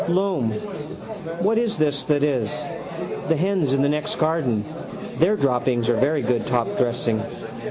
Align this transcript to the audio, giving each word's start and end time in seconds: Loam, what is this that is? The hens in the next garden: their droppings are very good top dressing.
Loam, 0.09 0.49
what 1.41 1.57
is 1.59 1.77
this 1.77 2.03
that 2.05 2.23
is? 2.23 2.49
The 3.29 3.35
hens 3.35 3.71
in 3.73 3.83
the 3.83 3.87
next 3.89 4.15
garden: 4.15 4.65
their 5.19 5.35
droppings 5.35 5.89
are 5.89 5.95
very 5.95 6.23
good 6.23 6.47
top 6.47 6.67
dressing. 6.75 7.21